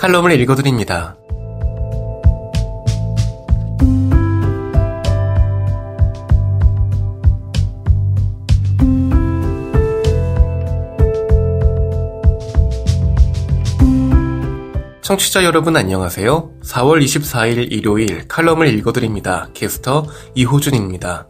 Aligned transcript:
칼럼을 0.00 0.32
읽어드립니다. 0.40 1.14
청취자 15.02 15.44
여러분 15.44 15.76
안녕하세요. 15.76 16.50
4월 16.62 17.04
24일 17.04 17.70
일요일 17.70 18.26
칼럼을 18.26 18.68
읽어드립니다. 18.68 19.50
게스터 19.52 20.06
이호준입니다. 20.34 21.26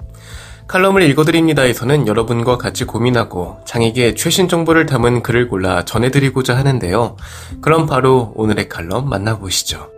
칼럼을 0.70 1.02
읽어드립니다에서는 1.02 2.06
여러분과 2.06 2.56
같이 2.56 2.84
고민하고 2.84 3.58
장에게 3.64 4.14
최신 4.14 4.46
정보를 4.46 4.86
담은 4.86 5.24
글을 5.24 5.48
골라 5.48 5.84
전해드리고자 5.84 6.56
하는데요. 6.56 7.16
그럼 7.60 7.86
바로 7.86 8.32
오늘의 8.36 8.68
칼럼 8.68 9.08
만나보시죠. 9.08 9.90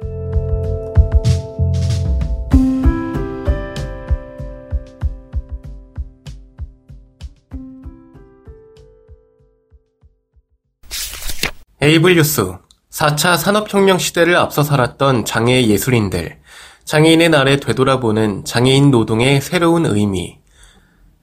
에이블 11.82 12.14
뉴스 12.14 12.54
4차 12.90 13.36
산업혁명 13.36 13.98
시대를 13.98 14.36
앞서 14.36 14.62
살았던 14.62 15.26
장애 15.26 15.66
예술인들, 15.66 16.38
장애인의 16.86 17.28
날에 17.28 17.56
되돌아보는 17.58 18.46
장애인 18.46 18.90
노동의 18.90 19.42
새로운 19.42 19.84
의미, 19.84 20.40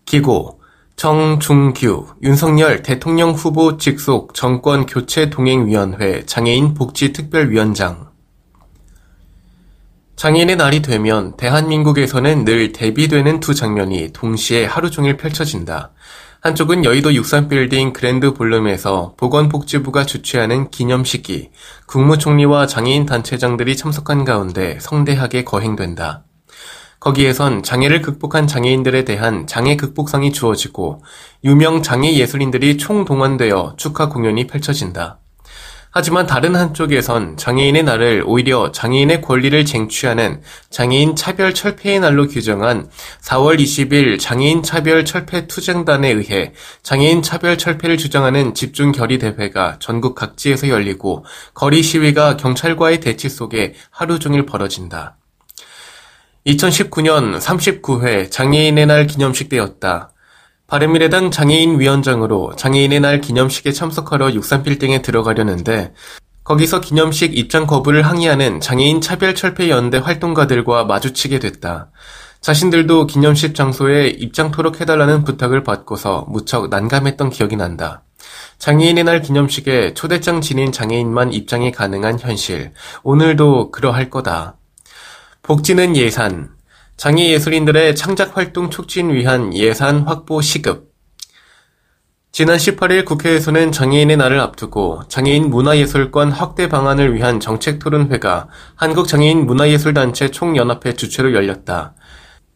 기고, 0.09 0.59
정중규, 0.95 2.15
윤석열 2.23 2.81
대통령 2.81 3.29
후보 3.29 3.77
직속 3.77 4.33
정권 4.33 4.87
교체 4.87 5.29
동행위원회 5.29 6.25
장애인 6.25 6.73
복지특별위원장. 6.73 8.09
장애인의 10.15 10.55
날이 10.55 10.81
되면 10.81 11.37
대한민국에서는 11.37 12.43
늘 12.43 12.71
대비되는 12.71 13.39
두 13.39 13.53
장면이 13.53 14.09
동시에 14.11 14.65
하루 14.65 14.89
종일 14.89 15.15
펼쳐진다. 15.15 15.91
한쪽은 16.41 16.85
여의도 16.85 17.11
63빌딩 17.11 17.93
그랜드 17.93 18.33
볼룸에서 18.33 19.13
보건복지부가 19.15 20.07
주최하는 20.07 20.71
기념식이 20.71 21.51
국무총리와 21.85 22.65
장애인 22.65 23.05
단체장들이 23.05 23.77
참석한 23.77 24.25
가운데 24.25 24.79
성대하게 24.81 25.43
거행된다. 25.43 26.23
거기에선 26.99 27.63
장애를 27.63 28.01
극복한 28.01 28.45
장애인들에 28.45 29.05
대한 29.05 29.47
장애 29.47 29.77
극복상이 29.77 30.33
주어지고 30.33 31.01
유명 31.43 31.81
장애 31.81 32.13
예술인들이 32.13 32.77
총동원되어 32.77 33.75
축하 33.77 34.09
공연이 34.09 34.47
펼쳐진다. 34.47 35.19
하지만 35.91 36.27
다른 36.27 36.55
한쪽에선 36.55 37.35
장애인의 37.35 37.81
날을 37.81 38.23
오히려 38.27 38.71
장애인의 38.71 39.21
권리를 39.21 39.65
쟁취하는 39.65 40.41
장애인 40.69 41.15
차별 41.15 41.53
철폐의 41.55 41.99
날로 41.99 42.27
규정한 42.27 42.89
4월 43.21 43.59
20일 43.59 44.19
장애인 44.19 44.61
차별 44.61 45.03
철폐 45.03 45.47
투쟁단에 45.47 46.09
의해 46.09 46.53
장애인 46.83 47.23
차별 47.23 47.57
철폐를 47.57 47.97
주장하는 47.97 48.53
집중 48.53 48.91
결의 48.91 49.17
대회가 49.17 49.77
전국 49.79 50.13
각지에서 50.13 50.69
열리고 50.69 51.25
거리 51.55 51.81
시위가 51.81 52.37
경찰과의 52.37 52.99
대치 52.99 53.27
속에 53.27 53.73
하루 53.89 54.19
종일 54.19 54.45
벌어진다. 54.45 55.18
2019년 56.49 57.39
39회 57.39 58.31
장애인의 58.31 58.87
날 58.87 59.05
기념식 59.05 59.49
때였다. 59.49 60.11
바른미래당 60.67 61.31
장애인 61.31 61.79
위원장으로 61.79 62.55
장애인의 62.55 62.99
날 63.01 63.21
기념식에 63.21 63.71
참석하러 63.71 64.29
63빌딩에 64.29 65.01
들어가려는데 65.01 65.93
거기서 66.43 66.81
기념식 66.81 67.37
입장 67.37 67.67
거부를 67.67 68.03
항의하는 68.03 68.59
장애인 68.61 69.01
차별철폐연대 69.01 69.99
활동가들과 69.99 70.85
마주치게 70.85 71.39
됐다. 71.39 71.91
자신들도 72.41 73.07
기념식 73.07 73.53
장소에 73.53 74.07
입장토록 74.07 74.81
해달라는 74.81 75.25
부탁을 75.25 75.63
받고서 75.63 76.25
무척 76.29 76.69
난감했던 76.69 77.29
기억이 77.29 77.57
난다. 77.57 78.03
장애인의 78.57 79.03
날 79.03 79.21
기념식에 79.21 79.93
초대장 79.93 80.41
지닌 80.41 80.71
장애인만 80.71 81.33
입장이 81.33 81.71
가능한 81.71 82.19
현실. 82.19 82.73
오늘도 83.03 83.71
그러할 83.71 84.09
거다. 84.09 84.58
복지는 85.49 85.95
예산, 85.95 86.51
장애 86.95 87.31
예술인들의 87.31 87.95
창작 87.95 88.37
활동 88.37 88.69
촉진 88.69 89.09
위한 89.09 89.51
예산 89.55 90.01
확보 90.01 90.41
시급. 90.41 90.93
지난 92.31 92.57
18일 92.57 93.03
국회에서는 93.03 93.71
장애인의 93.71 94.17
날을 94.17 94.39
앞두고 94.39 95.01
장애인 95.07 95.49
문화예술권 95.49 96.29
확대 96.29 96.69
방안을 96.69 97.15
위한 97.15 97.39
정책 97.39 97.79
토론회가 97.79 98.47
한국장애인 98.75 99.47
문화예술단체 99.47 100.29
총연합회 100.29 100.93
주최로 100.93 101.33
열렸다. 101.33 101.95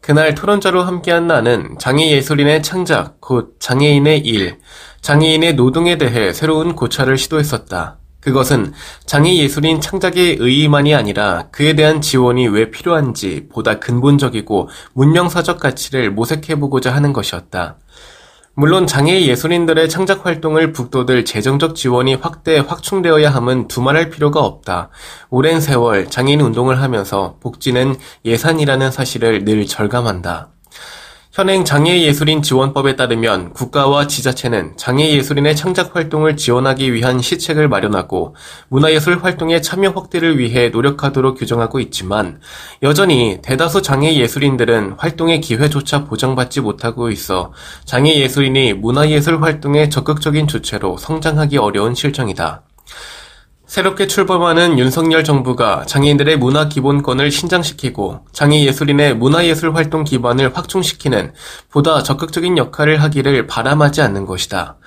그날 0.00 0.36
토론자로 0.36 0.84
함께한 0.84 1.26
나는 1.26 1.76
장애 1.80 2.12
예술인의 2.12 2.62
창작, 2.62 3.20
곧 3.20 3.56
장애인의 3.58 4.20
일, 4.20 4.60
장애인의 5.00 5.54
노동에 5.54 5.98
대해 5.98 6.32
새로운 6.32 6.76
고찰을 6.76 7.18
시도했었다. 7.18 7.98
그것은 8.24 8.72
장애 9.04 9.36
예술인 9.36 9.82
창작의 9.82 10.38
의의만이 10.40 10.94
아니라 10.94 11.48
그에 11.52 11.74
대한 11.74 12.00
지원이 12.00 12.48
왜 12.48 12.70
필요한지 12.70 13.48
보다 13.52 13.78
근본적이고 13.78 14.70
문명사적 14.94 15.60
가치를 15.60 16.10
모색해보고자 16.10 16.94
하는 16.94 17.12
것이었다. 17.12 17.76
물론 18.54 18.86
장애 18.86 19.26
예술인들의 19.26 19.90
창작 19.90 20.24
활동을 20.24 20.72
북돋을 20.72 21.26
재정적 21.26 21.74
지원이 21.74 22.14
확대, 22.14 22.58
확충되어야 22.60 23.28
함은 23.28 23.68
두말할 23.68 24.08
필요가 24.08 24.40
없다. 24.40 24.88
오랜 25.28 25.60
세월 25.60 26.08
장애인 26.08 26.40
운동을 26.40 26.80
하면서 26.80 27.36
복지는 27.40 27.96
예산이라는 28.24 28.90
사실을 28.90 29.44
늘 29.44 29.66
절감한다. 29.66 30.53
현행 31.34 31.64
장애예술인 31.64 32.42
지원법에 32.42 32.94
따르면 32.94 33.54
국가와 33.54 34.06
지자체는 34.06 34.76
장애예술인의 34.76 35.56
창작 35.56 35.96
활동을 35.96 36.36
지원하기 36.36 36.94
위한 36.94 37.20
시책을 37.20 37.68
마련하고 37.68 38.36
문화예술 38.68 39.18
활동의 39.20 39.60
참여 39.60 39.90
확대를 39.90 40.38
위해 40.38 40.68
노력하도록 40.68 41.36
규정하고 41.36 41.80
있지만 41.80 42.40
여전히 42.84 43.40
대다수 43.42 43.82
장애예술인들은 43.82 44.94
활동의 44.96 45.40
기회조차 45.40 46.04
보장받지 46.04 46.60
못하고 46.60 47.10
있어 47.10 47.52
장애예술인이 47.84 48.74
문화예술 48.74 49.42
활동의 49.42 49.90
적극적인 49.90 50.46
주체로 50.46 50.96
성장하기 50.98 51.58
어려운 51.58 51.96
실정이다. 51.96 52.62
새롭게 53.74 54.06
출범하는 54.06 54.78
윤석열 54.78 55.24
정부가 55.24 55.84
장애인들의 55.84 56.36
문화 56.36 56.68
기본권을 56.68 57.32
신장시키고 57.32 58.20
장애 58.32 58.64
예술인의 58.64 59.16
문화예술 59.16 59.74
활동 59.74 60.04
기반을 60.04 60.56
확충시키는 60.56 61.32
보다 61.72 62.04
적극적인 62.04 62.56
역할을 62.56 63.02
하기를 63.02 63.48
바람하지 63.48 64.00
않는 64.00 64.26
것이다. 64.26 64.78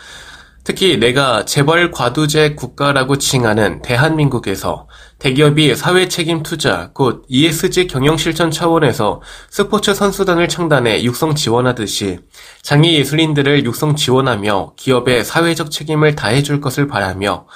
특히 0.63 0.95
내가 0.97 1.43
재벌 1.43 1.91
과두제 1.91 2.55
국가라고 2.55 3.17
칭하는 3.17 3.81
대한민국에서 3.81 4.87
대기업이 5.19 5.75
사회 5.75 6.07
책임 6.07 6.41
투자, 6.41 6.91
곧 6.93 7.25
ESG 7.27 7.87
경영 7.87 8.15
실천 8.15 8.51
차원에서 8.51 9.21
스포츠 9.49 9.93
선수단을 9.93 10.47
창단해 10.47 11.03
육성 11.03 11.35
지원하듯이 11.35 12.19
장애 12.61 12.93
예술인들을 12.93 13.65
육성 13.65 13.97
지원하며 13.97 14.75
기업의 14.77 15.25
사회적 15.25 15.71
책임을 15.71 16.15
다해줄 16.15 16.61
것을 16.61 16.87
바라며 16.87 17.47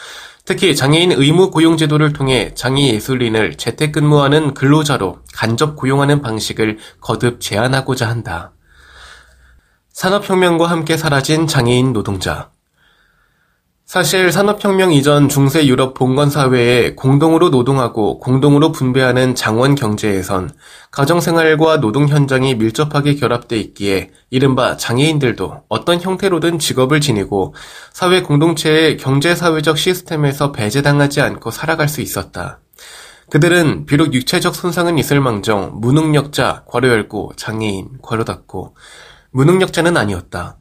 특히 0.52 0.76
장애인 0.76 1.14
의무 1.14 1.50
고용 1.50 1.78
제도를 1.78 2.12
통해 2.12 2.54
장애 2.56 2.90
예술인을 2.90 3.56
재택근무하는 3.56 4.54
근로자로 4.54 5.20
간접 5.34 5.78
고용하는 5.78 6.22
방식을 6.22 6.78
거듭 7.00 7.40
제한하고자 7.40 8.10
한다. 8.10 8.52
산업혁명과 9.94 10.70
함께 10.70 10.98
사라진 10.98 11.48
장애인 11.48 11.94
노동자. 11.94 12.51
사실 13.92 14.32
산업혁명 14.32 14.94
이전 14.94 15.28
중세 15.28 15.66
유럽 15.68 15.96
봉건 15.96 16.30
사회에 16.30 16.96
공동으로 16.96 17.50
노동하고 17.50 18.20
공동으로 18.20 18.72
분배하는 18.72 19.36
장원 19.36 19.76
경제에선 19.76 20.50
가정생활과 20.92 21.82
노동 21.82 22.08
현장이 22.08 22.56
밀접하게 22.56 23.16
결합돼 23.16 23.58
있기에 23.58 24.12
이른바 24.30 24.78
장애인들도 24.78 25.64
어떤 25.68 26.00
형태로든 26.00 26.58
직업을 26.58 27.02
지니고 27.02 27.54
사회 27.92 28.22
공동체의 28.22 28.96
경제사회적 28.96 29.78
시스템에서 29.78 30.54
배제당하지 30.54 31.20
않고 31.20 31.52
살아갈 31.52 31.90
수 31.90 32.00
있었다. 32.00 32.62
그들은 33.30 33.86
비록 33.88 34.14
육체적 34.14 34.56
손상은 34.56 34.98
있을 35.00 35.20
망정 35.20 35.82
무능력자, 35.82 36.64
괄호 36.70 36.88
열고 36.88 37.34
장애인, 37.36 37.90
괄호 38.02 38.24
닫고 38.24 38.74
무능력자는 39.32 39.98
아니었다. 39.98 40.61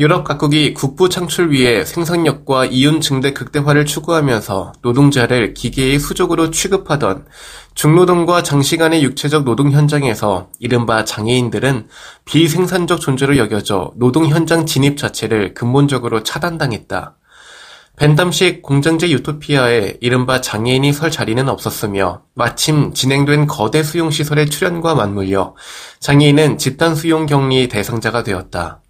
유럽 0.00 0.24
각국이 0.24 0.72
국부 0.72 1.10
창출 1.10 1.50
위해 1.50 1.84
생산력과 1.84 2.64
이윤 2.64 3.02
증대 3.02 3.34
극대화를 3.34 3.84
추구하면서 3.84 4.72
노동자를 4.80 5.52
기계의 5.52 5.98
수족으로 5.98 6.50
취급하던 6.50 7.26
중노동과 7.74 8.42
장시간의 8.42 9.02
육체적 9.02 9.44
노동 9.44 9.72
현장에서 9.72 10.48
이른바 10.58 11.04
장애인들은 11.04 11.88
비생산적 12.24 12.98
존재로 13.02 13.36
여겨져 13.36 13.92
노동 13.96 14.26
현장 14.26 14.64
진입 14.64 14.96
자체를 14.96 15.52
근본적으로 15.52 16.22
차단당했다. 16.22 17.18
벤담식 17.96 18.62
공장제 18.62 19.10
유토피아에 19.10 19.98
이른바 20.00 20.40
장애인이 20.40 20.94
설 20.94 21.10
자리는 21.10 21.46
없었으며 21.46 22.22
마침 22.32 22.94
진행된 22.94 23.46
거대 23.46 23.82
수용시설의 23.82 24.48
출현과 24.48 24.94
맞물려 24.94 25.54
장애인은 25.98 26.56
집단 26.56 26.94
수용 26.94 27.26
격리 27.26 27.68
대상자가 27.68 28.22
되었다. 28.22 28.80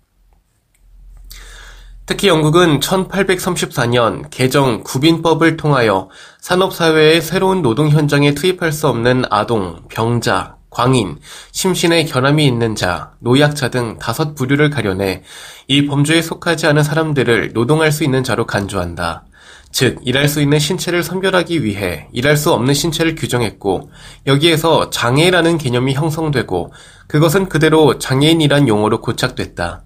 특히 2.10 2.26
영국은 2.26 2.80
1834년 2.80 4.30
개정 4.30 4.82
구빈법을 4.82 5.56
통하여 5.56 6.08
산업사회의 6.40 7.22
새로운 7.22 7.62
노동 7.62 7.88
현장에 7.88 8.34
투입할 8.34 8.72
수 8.72 8.88
없는 8.88 9.26
아동, 9.30 9.82
병자, 9.88 10.56
광인, 10.70 11.20
심신의 11.52 12.06
결함이 12.06 12.44
있는 12.44 12.74
자, 12.74 13.12
노약자 13.20 13.70
등 13.70 13.96
다섯 14.00 14.34
부류를 14.34 14.70
가려내 14.70 15.22
이 15.68 15.86
범주에 15.86 16.20
속하지 16.20 16.66
않은 16.66 16.82
사람들을 16.82 17.52
노동할 17.52 17.92
수 17.92 18.02
있는 18.02 18.24
자로 18.24 18.44
간주한다. 18.44 19.26
즉, 19.70 20.00
일할 20.02 20.26
수 20.26 20.42
있는 20.42 20.58
신체를 20.58 21.04
선별하기 21.04 21.62
위해 21.62 22.08
일할 22.12 22.36
수 22.36 22.52
없는 22.52 22.74
신체를 22.74 23.14
규정했고, 23.14 23.88
여기에서 24.26 24.90
장애라는 24.90 25.58
개념이 25.58 25.94
형성되고, 25.94 26.72
그것은 27.06 27.48
그대로 27.48 28.00
장애인이란 28.00 28.66
용어로 28.66 29.00
고착됐다. 29.00 29.84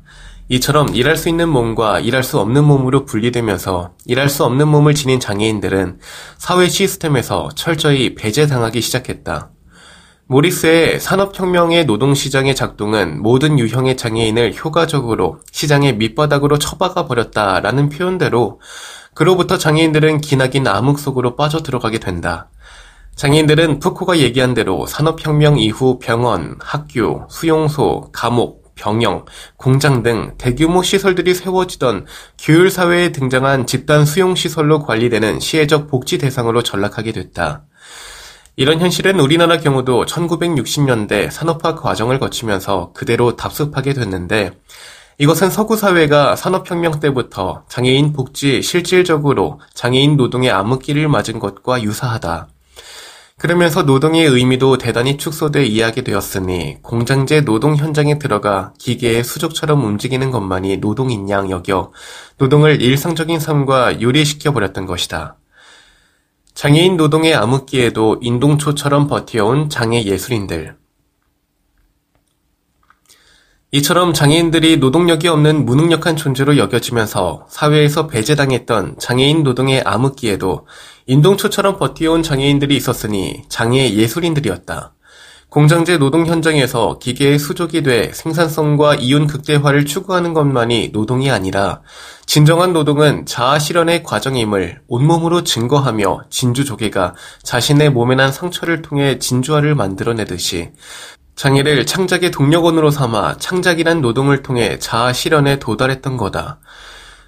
이처럼 0.48 0.94
일할 0.94 1.16
수 1.16 1.30
있는 1.30 1.48
몸과 1.48 2.00
일할 2.00 2.22
수 2.22 2.38
없는 2.38 2.64
몸으로 2.64 3.06
분리되면서 3.06 3.92
일할 4.04 4.28
수 4.28 4.44
없는 4.44 4.68
몸을 4.68 4.94
지닌 4.94 5.18
장애인들은 5.18 6.00
사회 6.36 6.68
시스템에서 6.68 7.48
철저히 7.54 8.14
배제당하기 8.14 8.80
시작했다. 8.82 9.50
모리스의 10.26 11.00
산업혁명의 11.00 11.86
노동시장의 11.86 12.54
작동은 12.54 13.22
모든 13.22 13.58
유형의 13.58 13.96
장애인을 13.96 14.54
효과적으로 14.56 15.40
시장의 15.50 15.96
밑바닥으로 15.96 16.58
처박아 16.58 17.06
버렸다라는 17.06 17.88
표현대로 17.88 18.60
그로부터 19.14 19.58
장애인들은 19.58 20.20
기나긴 20.20 20.66
암흑 20.66 20.98
속으로 20.98 21.36
빠져 21.36 21.62
들어가게 21.62 22.00
된다. 22.00 22.48
장애인들은 23.16 23.78
푸코가 23.78 24.18
얘기한 24.18 24.54
대로 24.54 24.86
산업혁명 24.86 25.58
이후 25.58 25.98
병원, 25.98 26.56
학교, 26.58 27.26
수용소, 27.30 28.10
감옥, 28.12 28.63
병영, 28.74 29.24
공장 29.56 30.02
등 30.02 30.34
대규모 30.38 30.82
시설들이 30.82 31.34
세워지던 31.34 32.06
규율사회에 32.38 33.12
등장한 33.12 33.66
집단 33.66 34.04
수용시설로 34.04 34.84
관리되는 34.84 35.40
시혜적 35.40 35.88
복지 35.88 36.18
대상으로 36.18 36.62
전락하게 36.62 37.12
됐다. 37.12 37.64
이런 38.56 38.80
현실은 38.80 39.18
우리나라 39.18 39.58
경우도 39.58 40.06
1960년대 40.06 41.30
산업화 41.30 41.74
과정을 41.74 42.20
거치면서 42.20 42.92
그대로 42.94 43.34
답습하게 43.34 43.94
됐는데 43.94 44.52
이것은 45.18 45.50
서구 45.50 45.76
사회가 45.76 46.36
산업혁명 46.36 47.00
때부터 47.00 47.64
장애인 47.68 48.12
복지 48.12 48.62
실질적으로 48.62 49.60
장애인 49.74 50.16
노동의 50.16 50.50
암흑기를 50.50 51.08
맞은 51.08 51.38
것과 51.38 51.82
유사하다. 51.82 52.48
그러면서 53.44 53.82
노동의 53.82 54.24
의미도 54.24 54.78
대단히 54.78 55.18
축소돼 55.18 55.66
이해하게 55.66 56.00
되었으니 56.00 56.78
공장제 56.80 57.42
노동 57.42 57.76
현장에 57.76 58.18
들어가 58.18 58.72
기계의 58.78 59.22
수족처럼 59.22 59.84
움직이는 59.84 60.30
것만이 60.30 60.78
노동인 60.78 61.28
양 61.28 61.50
여겨 61.50 61.92
노동을 62.38 62.80
일상적인 62.80 63.38
삶과 63.38 64.00
유리시켜 64.00 64.54
버렸던 64.54 64.86
것이다. 64.86 65.36
장애인 66.54 66.96
노동의 66.96 67.34
암흑기에도 67.34 68.20
인동초처럼 68.22 69.08
버텨온 69.08 69.68
장애 69.68 70.02
예술인들. 70.02 70.76
이처럼 73.76 74.12
장애인들이 74.12 74.76
노동력이 74.76 75.26
없는 75.26 75.64
무능력한 75.64 76.14
존재로 76.14 76.58
여겨지면서 76.58 77.46
사회에서 77.48 78.06
배제당했던 78.06 79.00
장애인 79.00 79.42
노동의 79.42 79.82
암흑기에도 79.84 80.68
인동초처럼 81.06 81.78
버텨온 81.78 82.22
장애인들이 82.22 82.76
있었으니 82.76 83.42
장애 83.48 83.92
예술인들이었다. 83.92 84.94
공장제 85.48 85.98
노동 85.98 86.24
현장에서 86.26 87.00
기계의 87.00 87.40
수족이 87.40 87.82
돼 87.82 88.12
생산성과 88.14 88.94
이윤 88.94 89.26
극대화를 89.26 89.86
추구하는 89.86 90.34
것만이 90.34 90.90
노동이 90.92 91.32
아니라 91.32 91.82
진정한 92.26 92.72
노동은 92.72 93.26
자아 93.26 93.58
실현의 93.58 94.04
과정임을 94.04 94.82
온몸으로 94.86 95.42
증거하며 95.42 96.26
진주 96.30 96.64
조개가 96.64 97.16
자신의 97.42 97.90
몸에 97.90 98.14
난 98.14 98.30
상처를 98.30 98.82
통해 98.82 99.18
진주화를 99.18 99.74
만들어내듯이 99.74 100.70
장애를 101.36 101.86
창작의 101.86 102.30
동력원으로 102.30 102.90
삼아 102.90 103.38
창작이란 103.38 104.00
노동을 104.00 104.42
통해 104.42 104.78
자아 104.78 105.12
실현에 105.12 105.58
도달했던 105.58 106.16
거다. 106.16 106.60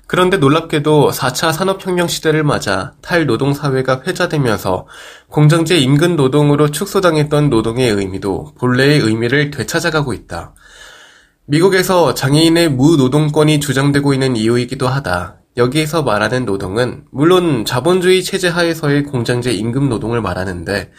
그런데 0.06 0.36
놀랍게도 0.36 1.10
4차 1.10 1.52
산업혁명 1.52 2.06
시대를 2.06 2.44
맞아 2.44 2.92
탈노동사회가 3.02 4.02
회자되면서 4.06 4.86
공장제 5.28 5.78
인근 5.78 6.14
노동으로 6.14 6.70
축소당했던 6.70 7.50
노동의 7.50 7.90
의미도 7.90 8.54
본래의 8.60 9.00
의미를 9.00 9.50
되찾아가고 9.50 10.12
있다. 10.12 10.54
미국에서 11.46 12.14
장애인의 12.14 12.70
무노동권이 12.70 13.58
주장되고 13.58 14.14
있는 14.14 14.36
이유이기도 14.36 14.86
하다. 14.86 15.38
여기에서 15.56 16.02
말하는 16.02 16.44
노동은 16.44 17.04
물론 17.10 17.64
자본주의 17.64 18.22
체제 18.22 18.48
하에서의 18.48 19.04
공장제 19.04 19.52
임금 19.52 19.88
노동을 19.88 20.20
말하는데 20.20 20.92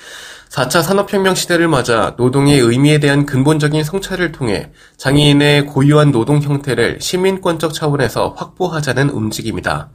4차 0.49 0.81
산업혁명 0.81 1.35
시대를 1.35 1.67
맞아 1.67 2.15
노동의 2.17 2.59
의미에 2.59 2.99
대한 2.99 3.25
근본적인 3.25 3.83
성찰을 3.83 4.31
통해 4.31 4.71
장애인의 4.97 5.65
고유한 5.65 6.11
노동 6.11 6.41
형태를 6.41 6.99
시민권적 7.01 7.73
차원에서 7.73 8.33
확보하자는 8.37 9.09
움직임이다. 9.09 9.89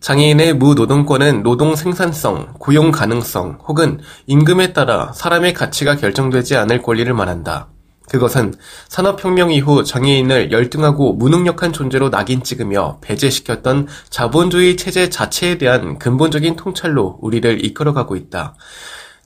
장애인의 0.00 0.54
무노동권은 0.54 1.42
노동 1.42 1.74
생산성, 1.76 2.54
고용 2.58 2.90
가능성 2.90 3.60
혹은 3.66 4.00
임금에 4.26 4.74
따라 4.74 5.12
사람의 5.14 5.54
가치가 5.54 5.96
결정되지 5.96 6.56
않을 6.56 6.82
권리를 6.82 7.12
말한다. 7.14 7.68
그것은 8.10 8.52
산업혁명 8.88 9.50
이후 9.50 9.82
장애인을 9.82 10.52
열등하고 10.52 11.14
무능력한 11.14 11.72
존재로 11.72 12.10
낙인 12.10 12.42
찍으며 12.42 12.98
배제시켰던 13.00 13.88
자본주의 14.10 14.76
체제 14.76 15.08
자체에 15.08 15.56
대한 15.56 15.98
근본적인 15.98 16.56
통찰로 16.56 17.18
우리를 17.22 17.64
이끌어가고 17.64 18.14
있다. 18.14 18.56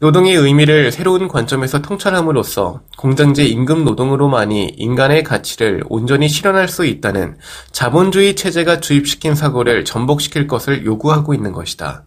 노동의 0.00 0.37
의미를 0.37 0.93
새로운 0.93 1.27
관점에서 1.27 1.83
통찰함으로써 1.83 2.83
공장제 2.97 3.45
임금 3.45 3.85
노동으로만이 3.85 4.75
인간의 4.77 5.25
가치를 5.25 5.83
온전히 5.89 6.29
실현할 6.29 6.69
수 6.69 6.87
있다는 6.87 7.37
자본주의 7.73 8.37
체제가 8.37 8.79
주입시킨 8.79 9.35
사고를 9.35 9.85
전복시킬 9.85 10.47
것을 10.47 10.87
요구하고 10.87 11.35
있는 11.35 11.50
것이다. 11.50 12.05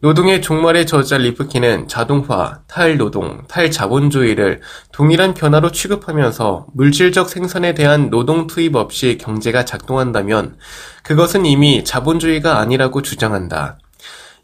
노동의 0.00 0.40
종말의 0.40 0.86
저자 0.86 1.18
리프키는 1.18 1.86
자동화, 1.86 2.60
탈노동, 2.66 3.42
탈자본주의를 3.46 4.62
동일한 4.90 5.34
변화로 5.34 5.70
취급하면서 5.70 6.68
물질적 6.72 7.28
생산에 7.28 7.74
대한 7.74 8.08
노동 8.08 8.46
투입 8.46 8.74
없이 8.74 9.18
경제가 9.20 9.66
작동한다면 9.66 10.56
그것은 11.02 11.44
이미 11.44 11.84
자본주의가 11.84 12.58
아니라고 12.58 13.02
주장한다. 13.02 13.78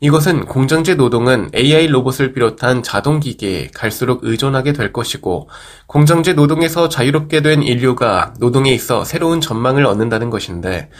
이것은 0.01 0.47
공장제 0.47 0.95
노동은 0.95 1.51
AI 1.57 1.89
로봇을 1.89 2.33
비롯한 2.33 2.85
자동기계에 2.85 3.71
갈수록 3.75 4.21
의존하게 4.23 4.73
될 4.73 4.93
것이고 4.93 5.49
공장제 5.89 6.35
노동에서 6.35 6.89
자유롭게 6.89 7.43
된 7.43 7.65
인류가 7.65 8.33
노동에 8.39 8.73
있어 8.73 9.05
새로운 9.05 9.41
전망을 9.41 9.85
얻는다는 9.87 10.31
것인데 10.31 10.91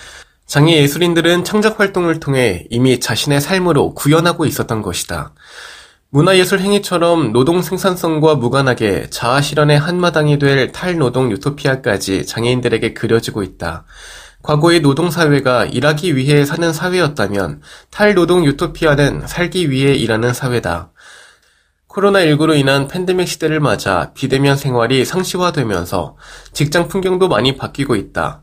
장애 0.47 0.79
예술인들은 0.79 1.45
창작 1.45 1.79
활동을 1.79 2.19
통해 2.19 2.67
이미 2.71 2.99
자신의 2.99 3.41
삶으로 3.41 3.95
구현하고 3.95 4.47
있었던 4.47 4.83
것이다. 4.83 5.33
문화예술 6.11 6.61
행위처럼 6.61 7.33
노동 7.33 7.61
생산성과 7.61 8.37
무관하게 8.37 9.11
자아 9.11 9.43
실현의 9.43 9.79
한마당이 9.79 10.39
될 10.39 10.73
탈노동 10.73 11.31
유토피아까지 11.33 12.25
장애인들에게 12.27 12.95
그려지고 12.95 13.43
있다. 13.43 13.85
과거의 14.49 14.81
노동사회가 14.81 15.67
일하기 15.67 16.17
위해 16.17 16.47
사는 16.47 16.73
사회였다면 16.73 17.61
탈노동 17.91 18.47
유토피아는 18.47 19.27
살기 19.27 19.71
위해 19.71 19.93
일하는 19.93 20.33
사회다. 20.33 20.91
코로나19로 21.87 22.57
인한 22.57 22.89
팬데믹 22.89 23.29
시대를 23.29 23.61
맞아 23.61 24.11
비대면 24.15 24.57
생활이 24.57 25.05
상시화되면서 25.05 26.17
직장 26.55 26.89
풍경도 26.89 27.29
많이 27.29 27.59
바뀌고 27.59 27.95
있다. 27.95 28.43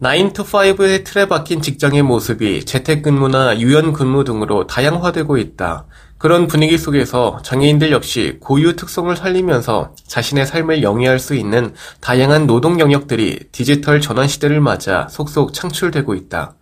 9to5의 0.00 1.04
틀에 1.04 1.28
박힌 1.28 1.60
직장의 1.60 2.00
모습이 2.00 2.64
재택근무나 2.64 3.60
유연근무 3.60 4.24
등으로 4.24 4.66
다양화되고 4.66 5.36
있다. 5.36 5.84
그런 6.18 6.46
분위기 6.46 6.78
속에서 6.78 7.38
장애인들 7.42 7.92
역시 7.92 8.38
고유 8.40 8.74
특성을 8.74 9.14
살리면서 9.14 9.94
자신의 10.06 10.46
삶을 10.46 10.82
영위할 10.82 11.18
수 11.18 11.34
있는 11.34 11.74
다양한 12.00 12.46
노동 12.46 12.80
영역들이 12.80 13.50
디지털 13.52 14.00
전환 14.00 14.26
시대를 14.26 14.60
맞아 14.60 15.08
속속 15.08 15.52
창출되고 15.52 16.14
있다. 16.14 16.56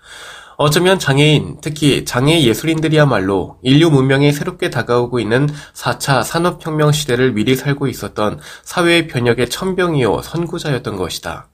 어쩌면 0.56 0.99
장애인, 0.99 1.58
특히 1.61 2.04
장애 2.04 2.42
예술인들이야말로 2.42 3.58
인류 3.62 3.90
문명에 3.90 4.30
새롭게 4.32 4.70
다가오고 4.70 5.18
있는 5.18 5.49
4차 5.75 6.23
산업혁명 6.23 6.92
시대를 6.92 7.32
미리 7.32 7.56
살고 7.56 7.88
있었던 7.88 8.40
사회의 8.62 9.08
변혁의 9.08 9.50
첨병이요 9.50 10.22
선구자였던 10.23 10.96
것이다. 10.96 11.49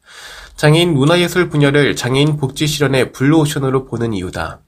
장애인 0.57 0.93
문화예술 0.93 1.49
분야를 1.49 1.97
장애인 1.97 2.37
복지 2.37 2.67
실현의 2.67 3.13
블루오션으로 3.13 3.87
보는 3.87 4.13
이유다. 4.13 4.61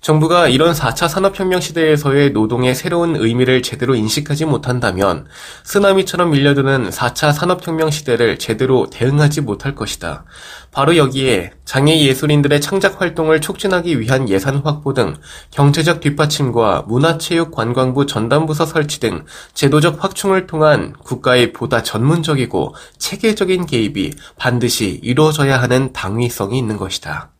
정부가 0.00 0.48
이런 0.48 0.72
4차 0.72 1.08
산업혁명 1.08 1.60
시대에서의 1.60 2.30
노동의 2.30 2.74
새로운 2.74 3.16
의미를 3.16 3.62
제대로 3.62 3.94
인식하지 3.94 4.44
못한다면 4.44 5.26
쓰나미처럼 5.64 6.30
밀려드는 6.30 6.90
4차 6.90 7.32
산업혁명 7.32 7.90
시대를 7.90 8.38
제대로 8.38 8.88
대응하지 8.90 9.40
못할 9.40 9.74
것이다. 9.74 10.24
바로 10.70 10.96
여기에 10.96 11.52
장애 11.64 12.00
예술인들의 12.00 12.60
창작 12.60 13.00
활동을 13.00 13.40
촉진하기 13.40 14.00
위한 14.00 14.28
예산 14.28 14.56
확보 14.56 14.94
등 14.94 15.16
경제적 15.50 16.00
뒷받침과 16.00 16.84
문화체육관광부 16.86 18.06
전담부서 18.06 18.66
설치 18.66 19.00
등 19.00 19.24
제도적 19.54 20.02
확충을 20.02 20.46
통한 20.46 20.92
국가의 21.02 21.52
보다 21.52 21.82
전문적이고 21.82 22.74
체계적인 22.98 23.66
개입이 23.66 24.12
반드시 24.36 25.00
이루어져야 25.02 25.60
하는 25.60 25.92
당위성이 25.92 26.58
있는 26.58 26.76
것이다. 26.76 27.30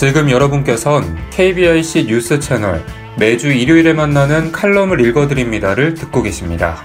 지금 0.00 0.30
여러분께선 0.30 1.28
KBIC 1.28 2.06
뉴스 2.06 2.40
채널 2.40 2.82
매주 3.18 3.52
일요일에 3.52 3.92
만나는 3.92 4.50
칼럼을 4.50 4.98
읽어드립니다를 4.98 5.92
듣고 5.92 6.22
계십니다. 6.22 6.78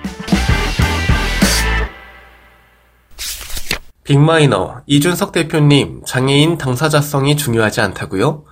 빅마이너 4.04 4.82
이준석 4.86 5.32
대표님 5.32 6.02
장애인 6.06 6.58
당사자성이 6.58 7.38
중요하지 7.38 7.80
않다고요? 7.80 8.44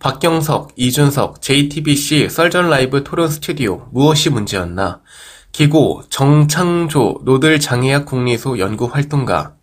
박경석, 0.00 0.72
이준석, 0.74 1.40
JTBC 1.40 2.28
썰전 2.28 2.70
라이브 2.70 3.04
토론 3.04 3.28
스튜디오 3.28 3.86
무엇이 3.92 4.30
문제였나? 4.30 5.00
기고 5.52 6.02
정창조 6.10 7.20
노들 7.22 7.60
장애학 7.60 8.04
국리소 8.04 8.58
연구 8.58 8.86
활동가 8.86 9.54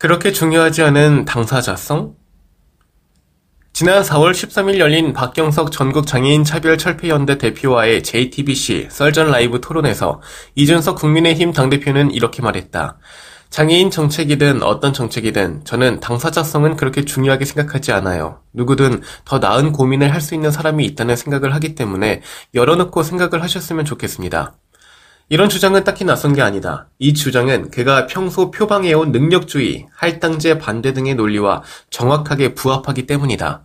그렇게 0.00 0.32
중요하지 0.32 0.82
않은 0.82 1.24
당사자성? 1.24 2.25
지난 3.78 4.00
4월 4.02 4.30
13일 4.30 4.78
열린 4.78 5.12
박경석 5.12 5.70
전국장애인 5.70 6.44
차별철폐연대 6.44 7.36
대표와의 7.36 8.02
JTBC 8.02 8.88
썰전 8.90 9.30
라이브 9.30 9.60
토론에서 9.60 10.22
이준석 10.54 10.96
국민의힘 10.96 11.52
당대표는 11.52 12.10
이렇게 12.10 12.40
말했다. 12.40 12.96
장애인 13.50 13.90
정책이든 13.90 14.62
어떤 14.62 14.94
정책이든 14.94 15.66
저는 15.66 16.00
당사자성은 16.00 16.76
그렇게 16.76 17.04
중요하게 17.04 17.44
생각하지 17.44 17.92
않아요. 17.92 18.40
누구든 18.54 19.02
더 19.26 19.38
나은 19.40 19.72
고민을 19.72 20.10
할 20.10 20.22
수 20.22 20.34
있는 20.34 20.50
사람이 20.50 20.82
있다는 20.86 21.14
생각을 21.14 21.54
하기 21.56 21.74
때문에 21.74 22.22
열어놓고 22.54 23.02
생각을 23.02 23.42
하셨으면 23.42 23.84
좋겠습니다. 23.84 24.54
이런 25.28 25.48
주장은 25.48 25.82
딱히 25.82 26.04
낯선 26.04 26.34
게 26.34 26.42
아니다. 26.42 26.86
이 27.00 27.12
주장은 27.12 27.72
그가 27.72 28.06
평소 28.06 28.52
표방해온 28.52 29.10
능력주의, 29.10 29.88
할당제 29.92 30.58
반대 30.58 30.92
등의 30.92 31.16
논리와 31.16 31.64
정확하게 31.90 32.54
부합하기 32.54 33.06
때문이다. 33.06 33.64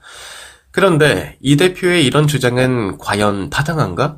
그런데 0.72 1.38
이 1.40 1.58
대표의 1.58 2.04
이런 2.04 2.26
주장은 2.26 2.98
과연 2.98 3.52
타당한가? 3.52 4.18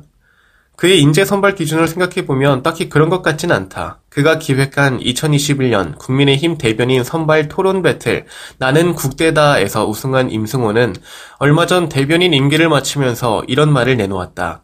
그의 0.76 1.00
인재 1.02 1.26
선발 1.26 1.54
기준을 1.54 1.86
생각해보면 1.86 2.62
딱히 2.62 2.88
그런 2.88 3.10
것 3.10 3.20
같진 3.20 3.52
않다. 3.52 4.00
그가 4.08 4.38
기획한 4.38 4.98
2021년 5.00 5.98
국민의힘 5.98 6.56
대변인 6.56 7.04
선발 7.04 7.48
토론 7.48 7.82
배틀 7.82 8.24
나는 8.58 8.94
국대다에서 8.94 9.86
우승한 9.86 10.30
임승호는 10.30 10.96
얼마 11.38 11.66
전 11.66 11.90
대변인 11.90 12.32
임기를 12.32 12.70
마치면서 12.70 13.44
이런 13.48 13.70
말을 13.70 13.98
내놓았다. 13.98 14.63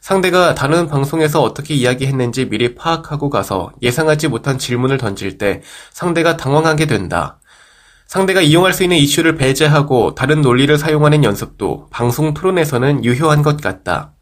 상대가 0.00 0.54
다른 0.54 0.88
방송에서 0.88 1.42
어떻게 1.42 1.74
이야기했는지 1.74 2.48
미리 2.48 2.74
파악하고 2.74 3.28
가서 3.28 3.70
예상하지 3.82 4.28
못한 4.28 4.58
질문을 4.58 4.96
던질 4.96 5.36
때 5.36 5.60
상대가 5.92 6.36
당황하게 6.38 6.86
된다. 6.86 7.38
상대가 8.06 8.40
이용할 8.40 8.72
수 8.72 8.82
있는 8.82 8.96
이슈를 8.96 9.36
배제하고 9.36 10.14
다른 10.14 10.40
논리를 10.40 10.76
사용하는 10.76 11.22
연습도 11.22 11.86
방송 11.90 12.34
토론에서는 12.34 13.04
유효한 13.04 13.42
것 13.42 13.60
같다. 13.60 14.14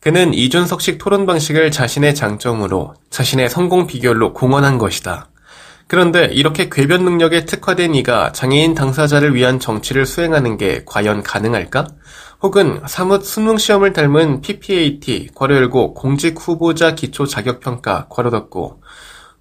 그는 0.00 0.34
이준석식 0.34 0.98
토론 0.98 1.24
방식을 1.24 1.70
자신의 1.70 2.14
장점으로 2.14 2.94
자신의 3.08 3.48
성공 3.48 3.86
비결로 3.86 4.34
공헌한 4.34 4.76
것이다. 4.76 5.30
그런데 5.86 6.26
이렇게 6.26 6.68
궤변 6.68 7.04
능력에 7.04 7.46
특화된 7.46 7.94
이가 7.94 8.32
장애인 8.32 8.74
당사자를 8.74 9.34
위한 9.34 9.58
정치를 9.58 10.04
수행하는 10.06 10.58
게 10.58 10.82
과연 10.86 11.22
가능할까? 11.22 11.86
혹은 12.44 12.82
사뭇 12.86 13.24
수능 13.24 13.56
시험을 13.56 13.94
닮은 13.94 14.42
PPAT 14.42 15.30
괄호 15.34 15.54
열고 15.54 15.94
공직 15.94 16.38
후보자 16.38 16.94
기초 16.94 17.24
자격평가 17.24 18.08
괄호 18.10 18.28
닫고 18.28 18.82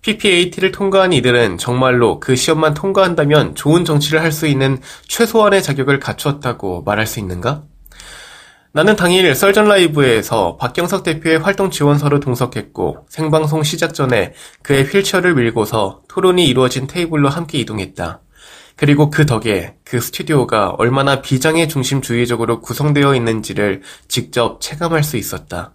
PPAT를 0.01 0.71
통과한 0.71 1.11
이들은 1.11 1.57
정말로 1.57 2.21
그 2.21 2.37
시험만 2.37 2.73
통과한다면 2.73 3.55
좋은 3.55 3.83
정치를 3.83 4.21
할 4.21 4.31
수 4.31 4.47
있는 4.47 4.79
최소한의 5.09 5.61
자격을 5.61 5.99
갖추었다고 5.99 6.83
말할 6.83 7.05
수 7.05 7.19
있는가? 7.19 7.63
나는 8.71 8.95
당일 8.95 9.35
썰전 9.35 9.67
라이브에서 9.67 10.55
박경석 10.55 11.03
대표의 11.03 11.39
활동 11.39 11.71
지원서를 11.71 12.21
동석했고 12.21 13.07
생방송 13.09 13.63
시작 13.63 13.93
전에 13.93 14.31
그의 14.61 14.85
휠체어를 14.85 15.35
밀고서 15.35 16.03
토론이 16.07 16.47
이루어진 16.47 16.87
테이블로 16.87 17.27
함께 17.27 17.59
이동했다. 17.59 18.22
그리고 18.75 19.09
그 19.09 19.25
덕에 19.25 19.75
그 19.83 19.99
스튜디오가 19.99 20.69
얼마나 20.77 21.21
비장애 21.21 21.67
중심주의적으로 21.67 22.61
구성되어 22.61 23.15
있는지를 23.15 23.81
직접 24.07 24.59
체감할 24.61 25.03
수 25.03 25.17
있었다. 25.17 25.73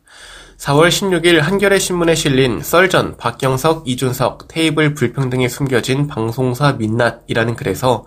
4월 0.59 0.88
16일 0.88 1.38
한겨레 1.38 1.78
신문에 1.78 2.17
실린 2.17 2.61
썰전 2.62 3.17
박경석, 3.17 3.87
이준석 3.87 4.49
테이블 4.49 4.95
불평등이 4.95 5.49
숨겨진 5.49 6.09
방송사 6.09 6.73
민낯이라는 6.73 7.55
글에서 7.55 8.05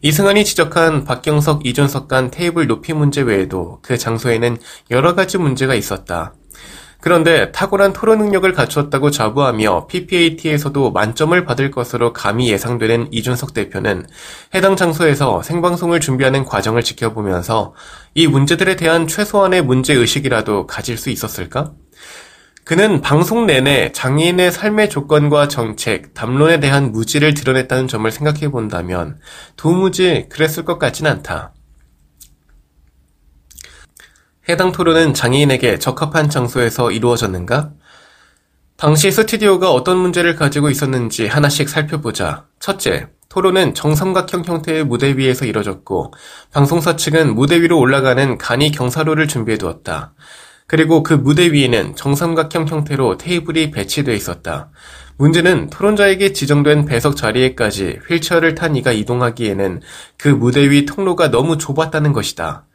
이승환이 0.00 0.44
지적한 0.44 1.04
박경석, 1.04 1.66
이준석 1.66 2.08
간 2.08 2.30
테이블 2.30 2.66
높이 2.66 2.94
문제 2.94 3.20
외에도 3.20 3.78
그 3.82 3.98
장소에는 3.98 4.56
여러 4.90 5.14
가지 5.14 5.36
문제가 5.36 5.74
있었다. 5.74 6.34
그런데 7.02 7.50
탁월한 7.50 7.92
토론 7.92 8.18
능력을 8.18 8.50
갖추었다고 8.52 9.10
자부하며 9.10 9.88
PPAT에서도 9.88 10.92
만점을 10.92 11.44
받을 11.44 11.72
것으로 11.72 12.12
감히 12.12 12.48
예상되는 12.50 13.08
이준석 13.10 13.54
대표는 13.54 14.06
해당 14.54 14.76
장소에서 14.76 15.42
생방송을 15.42 15.98
준비하는 15.98 16.44
과정을 16.44 16.84
지켜보면서 16.84 17.74
이 18.14 18.28
문제들에 18.28 18.76
대한 18.76 19.08
최소한의 19.08 19.62
문제의식이라도 19.62 20.68
가질 20.68 20.96
수 20.96 21.10
있었을까? 21.10 21.72
그는 22.62 23.00
방송 23.00 23.46
내내 23.46 23.90
장애인의 23.90 24.52
삶의 24.52 24.88
조건과 24.88 25.48
정책, 25.48 26.14
담론에 26.14 26.60
대한 26.60 26.92
무지를 26.92 27.34
드러냈다는 27.34 27.88
점을 27.88 28.08
생각해 28.08 28.52
본다면 28.52 29.18
도무지 29.56 30.26
그랬을 30.30 30.64
것 30.64 30.78
같진 30.78 31.08
않다. 31.08 31.52
해당 34.48 34.72
토론은 34.72 35.14
장애인에게 35.14 35.78
적합한 35.78 36.28
장소에서 36.28 36.90
이루어졌는가? 36.90 37.70
당시 38.76 39.12
스튜디오가 39.12 39.70
어떤 39.70 39.98
문제를 39.98 40.34
가지고 40.34 40.68
있었는지 40.68 41.28
하나씩 41.28 41.68
살펴보자. 41.68 42.46
첫째, 42.58 43.06
토론은 43.28 43.74
정삼각형 43.74 44.42
형태의 44.44 44.84
무대 44.84 45.16
위에서 45.16 45.44
이뤄졌고, 45.44 46.12
방송사 46.52 46.96
측은 46.96 47.36
무대 47.36 47.62
위로 47.62 47.78
올라가는 47.78 48.36
간이 48.36 48.72
경사로를 48.72 49.28
준비해 49.28 49.56
두었다. 49.58 50.12
그리고 50.66 51.04
그 51.04 51.14
무대 51.14 51.52
위에는 51.52 51.94
정삼각형 51.94 52.66
형태로 52.66 53.18
테이블이 53.18 53.70
배치되어 53.70 54.12
있었다. 54.12 54.70
문제는 55.18 55.70
토론자에게 55.70 56.32
지정된 56.32 56.86
배석 56.86 57.14
자리에까지 57.14 58.00
휠체어를 58.08 58.56
탄 58.56 58.74
이가 58.74 58.90
이동하기에는 58.90 59.82
그 60.16 60.28
무대 60.28 60.68
위 60.68 60.84
통로가 60.84 61.30
너무 61.30 61.58
좁았다는 61.58 62.12
것이다. 62.12 62.66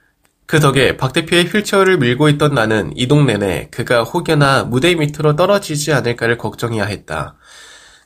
그 0.47 0.61
덕에 0.61 0.95
박 0.95 1.11
대표의 1.11 1.47
휠체어를 1.47 1.97
밀고 1.97 2.29
있던 2.29 2.53
나는 2.53 2.93
이동 2.95 3.25
내내 3.25 3.67
그가 3.69 4.03
혹여나 4.03 4.63
무대 4.63 4.95
밑으로 4.95 5.35
떨어지지 5.35 5.91
않을까를 5.91 6.37
걱정해야 6.37 6.85
했다. 6.85 7.35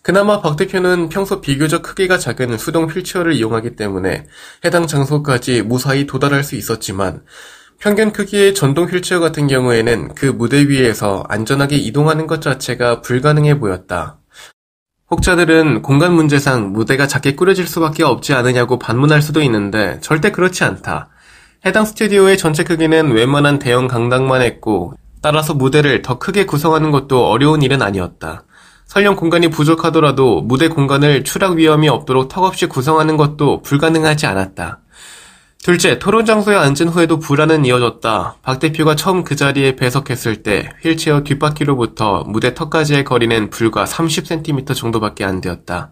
그나마 0.01 0.41
박 0.41 0.55
대표는 0.55 1.09
평소 1.09 1.39
비교적 1.39 1.83
크기가 1.83 2.17
작은 2.17 2.57
수동 2.57 2.85
휠체어를 2.85 3.33
이용하기 3.33 3.75
때문에 3.75 4.25
해당 4.65 4.87
장소까지 4.87 5.61
무사히 5.61 6.07
도달할 6.07 6.43
수 6.43 6.55
있었지만 6.55 7.21
평균 7.77 8.11
크기의 8.11 8.55
전동 8.55 8.85
휠체어 8.85 9.19
같은 9.19 9.45
경우에는 9.45 10.15
그 10.15 10.25
무대 10.25 10.67
위에서 10.67 11.23
안전하게 11.29 11.75
이동하는 11.75 12.25
것 12.25 12.41
자체가 12.41 13.01
불가능해 13.01 13.59
보였다. 13.59 14.17
혹자들은 15.11 15.83
공간 15.83 16.13
문제상 16.13 16.71
무대가 16.73 17.05
작게 17.05 17.35
꾸려질 17.35 17.67
수밖에 17.67 18.03
없지 18.03 18.33
않으냐고 18.33 18.79
반문할 18.79 19.21
수도 19.21 19.43
있는데 19.43 19.99
절대 20.01 20.31
그렇지 20.31 20.63
않다. 20.63 21.10
해당 21.63 21.85
스튜디오의 21.85 22.39
전체 22.39 22.63
크기는 22.63 23.11
웬만한 23.11 23.59
대형 23.59 23.87
강당만 23.87 24.41
했고 24.41 24.95
따라서 25.21 25.53
무대를 25.53 26.01
더 26.01 26.17
크게 26.17 26.47
구성하는 26.47 26.89
것도 26.89 27.27
어려운 27.27 27.61
일은 27.61 27.83
아니었다. 27.83 28.45
설령 28.87 29.15
공간이 29.15 29.49
부족하더라도 29.49 30.41
무대 30.41 30.69
공간을 30.69 31.23
추락 31.23 31.53
위험이 31.53 31.87
없도록 31.87 32.29
턱없이 32.29 32.65
구성하는 32.65 33.15
것도 33.15 33.61
불가능하지 33.61 34.25
않았다. 34.25 34.79
둘째, 35.61 35.99
토론 35.99 36.25
장소에 36.25 36.55
앉은 36.55 36.87
후에도 36.89 37.19
불안은 37.19 37.65
이어졌다. 37.65 38.37
박 38.41 38.59
대표가 38.59 38.95
처음 38.95 39.23
그 39.23 39.35
자리에 39.35 39.75
배석했을 39.75 40.41
때 40.41 40.67
휠체어 40.81 41.21
뒷바퀴로부터 41.21 42.23
무대 42.25 42.55
턱까지의 42.55 43.03
거리는 43.03 43.51
불과 43.51 43.85
30cm 43.85 44.75
정도밖에 44.75 45.23
안 45.23 45.39
되었다. 45.39 45.91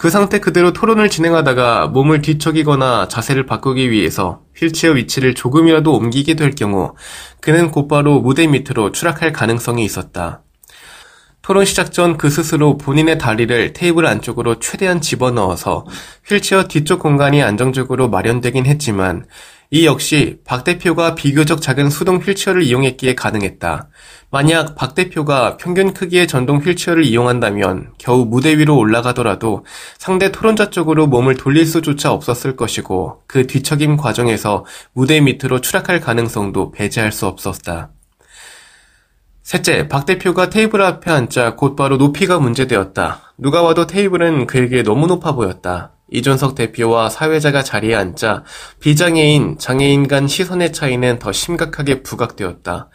그 0.00 0.08
상태 0.08 0.38
그대로 0.38 0.72
토론을 0.72 1.10
진행하다가 1.10 1.88
몸을 1.88 2.22
뒤척이거나 2.22 3.08
자세를 3.08 3.44
바꾸기 3.44 3.90
위해서 3.90 4.40
휠체어 4.56 4.92
위치를 4.92 5.34
조금이라도 5.34 5.94
옮기게 5.94 6.36
될 6.36 6.52
경우 6.52 6.94
그는 7.42 7.70
곧바로 7.70 8.18
무대 8.18 8.46
밑으로 8.46 8.92
추락할 8.92 9.34
가능성이 9.34 9.84
있었다. 9.84 10.42
토론 11.42 11.66
시작 11.66 11.92
전 11.92 12.16
그 12.16 12.30
스스로 12.30 12.78
본인의 12.78 13.18
다리를 13.18 13.74
테이블 13.74 14.06
안쪽으로 14.06 14.58
최대한 14.58 15.02
집어넣어서 15.02 15.84
휠체어 16.26 16.66
뒤쪽 16.66 17.00
공간이 17.00 17.42
안정적으로 17.42 18.08
마련되긴 18.08 18.64
했지만 18.64 19.26
이 19.72 19.86
역시 19.86 20.40
박 20.44 20.64
대표가 20.64 21.14
비교적 21.14 21.62
작은 21.62 21.90
수동 21.90 22.16
휠체어를 22.16 22.64
이용했기에 22.64 23.14
가능했다. 23.14 23.88
만약 24.28 24.74
박 24.74 24.96
대표가 24.96 25.56
평균 25.58 25.94
크기의 25.94 26.26
전동 26.26 26.58
휠체어를 26.58 27.04
이용한다면 27.04 27.92
겨우 27.96 28.24
무대 28.24 28.58
위로 28.58 28.76
올라가더라도 28.76 29.64
상대 29.96 30.32
토론자 30.32 30.70
쪽으로 30.70 31.06
몸을 31.06 31.36
돌릴 31.36 31.66
수조차 31.66 32.12
없었을 32.12 32.56
것이고 32.56 33.22
그 33.28 33.46
뒤척임 33.46 33.96
과정에서 33.96 34.64
무대 34.92 35.20
밑으로 35.20 35.60
추락할 35.60 36.00
가능성도 36.00 36.72
배제할 36.72 37.12
수 37.12 37.28
없었다. 37.28 37.92
셋째, 39.44 39.86
박 39.86 40.04
대표가 40.04 40.50
테이블 40.50 40.82
앞에 40.82 41.12
앉자 41.12 41.54
곧바로 41.54 41.96
높이가 41.96 42.40
문제되었다. 42.40 43.34
누가 43.38 43.62
봐도 43.62 43.86
테이블은 43.86 44.48
그에게 44.48 44.82
너무 44.82 45.06
높아 45.06 45.32
보였다. 45.32 45.92
이준석 46.10 46.54
대표와 46.54 47.08
사회자가 47.08 47.62
자리에 47.62 47.94
앉자 47.94 48.44
비장애인, 48.80 49.58
장애인 49.58 50.08
간 50.08 50.26
시선의 50.26 50.72
차이는 50.72 51.18
더 51.18 51.32
심각하게 51.32 52.02
부각되었다. 52.02 52.90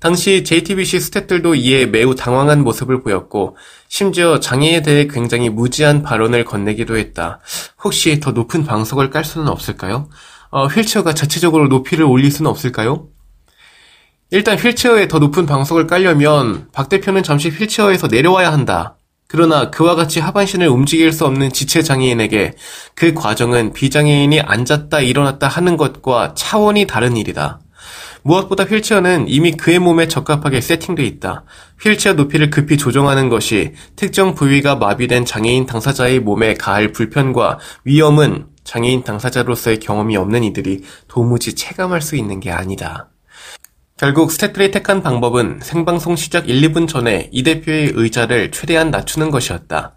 당시 0.00 0.44
JTBC 0.44 0.98
스탭들도 0.98 1.58
이에 1.58 1.86
매우 1.86 2.14
당황한 2.14 2.62
모습을 2.62 3.02
보였고 3.02 3.56
심지어 3.88 4.38
장애에 4.38 4.82
대해 4.82 5.08
굉장히 5.08 5.48
무지한 5.48 6.02
발언을 6.02 6.44
건네기도 6.44 6.96
했다. 6.96 7.40
혹시 7.82 8.20
더 8.20 8.32
높은 8.32 8.64
방석을 8.64 9.10
깔 9.10 9.24
수는 9.24 9.48
없을까요? 9.48 10.08
어, 10.50 10.66
휠체어가 10.66 11.14
자체적으로 11.14 11.68
높이를 11.68 12.04
올릴 12.04 12.30
수는 12.30 12.50
없을까요? 12.50 13.08
일단 14.30 14.58
휠체어에 14.58 15.08
더 15.08 15.18
높은 15.18 15.46
방석을 15.46 15.86
깔려면 15.86 16.68
박 16.72 16.90
대표는 16.90 17.22
잠시 17.22 17.48
휠체어에서 17.48 18.08
내려와야 18.08 18.52
한다. 18.52 18.97
그러나 19.28 19.70
그와 19.70 19.94
같이 19.94 20.20
하반신을 20.20 20.68
움직일 20.68 21.12
수 21.12 21.26
없는 21.26 21.52
지체 21.52 21.82
장애인에게 21.82 22.54
그 22.94 23.12
과정은 23.12 23.74
비장애인이 23.74 24.40
앉았다 24.40 25.00
일어났다 25.00 25.46
하는 25.46 25.76
것과 25.76 26.32
차원이 26.34 26.86
다른 26.86 27.16
일이다. 27.16 27.60
무엇보다 28.22 28.64
휠체어는 28.64 29.26
이미 29.28 29.52
그의 29.52 29.78
몸에 29.78 30.08
적합하게 30.08 30.62
세팅돼 30.62 31.04
있다. 31.04 31.44
휠체어 31.80 32.14
높이를 32.14 32.48
급히 32.48 32.78
조정하는 32.78 33.28
것이 33.28 33.74
특정 33.96 34.34
부위가 34.34 34.76
마비된 34.76 35.26
장애인 35.26 35.66
당사자의 35.66 36.20
몸에 36.20 36.54
가할 36.54 36.92
불편과 36.92 37.58
위험은 37.84 38.46
장애인 38.64 39.04
당사자로서의 39.04 39.78
경험이 39.78 40.16
없는 40.16 40.42
이들이 40.44 40.84
도무지 41.06 41.54
체감할 41.54 42.00
수 42.00 42.16
있는 42.16 42.40
게 42.40 42.50
아니다. 42.50 43.08
결국 43.98 44.30
스태프들이 44.30 44.70
택한 44.70 45.02
방법은 45.02 45.58
생방송 45.60 46.14
시작 46.14 46.48
1, 46.48 46.60
2분 46.70 46.86
전에 46.86 47.28
이 47.32 47.42
대표의 47.42 47.92
의자를 47.96 48.52
최대한 48.52 48.92
낮추는 48.92 49.32
것이었다. 49.32 49.92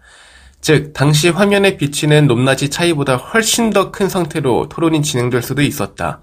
즉, 0.60 0.92
당시 0.92 1.28
화면에 1.28 1.76
비치는 1.76 2.26
높낮이 2.26 2.68
차이보다 2.68 3.14
훨씬 3.16 3.70
더 3.70 3.92
큰 3.92 4.08
상태로 4.08 4.68
토론이 4.68 5.02
진행될 5.02 5.42
수도 5.42 5.62
있었다. 5.62 6.20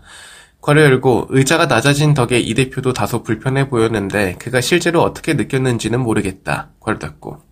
괄호 0.61 0.81
열고 0.81 1.27
의자가 1.29 1.67
낮아진 1.67 2.13
덕에 2.13 2.37
이 2.39 2.53
대표도 2.53 2.91
다소 2.91 3.23
불편해 3.23 3.69
보였는데 3.69 4.35
그가 4.39 4.59
실제로 4.59 5.01
어떻게 5.01 5.33
느꼈는지는 5.35 6.01
모르겠다. 6.01 6.71
괄호 6.81 6.99
닫고. 6.99 7.48